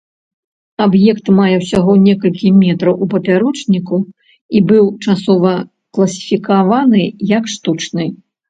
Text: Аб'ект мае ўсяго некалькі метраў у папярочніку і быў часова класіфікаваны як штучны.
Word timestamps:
Аб'ект 0.85 1.25
мае 1.39 1.57
ўсяго 1.63 1.93
некалькі 2.05 2.47
метраў 2.63 2.93
у 3.07 3.09
папярочніку 3.13 3.97
і 4.57 4.65
быў 4.73 4.85
часова 5.07 5.53
класіфікаваны 5.99 7.01
як 7.37 7.43
штучны. 7.59 8.05